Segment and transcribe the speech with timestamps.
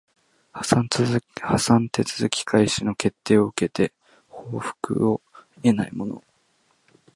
[0.51, 1.05] 破産手
[2.25, 3.93] 続開始の決定を受けて
[4.31, 5.21] 復権を
[5.63, 6.23] 得ない者